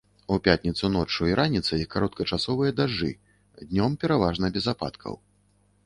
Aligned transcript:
У 0.27 0.35
пятніцу 0.45 0.89
ноччу 0.93 1.27
і 1.31 1.35
раніцай 1.41 1.85
кароткачасовыя 1.93 2.71
дажджы, 2.81 3.13
днём 3.69 3.91
пераважна 4.05 4.45
без 4.57 4.65
ападкаў. 4.77 5.13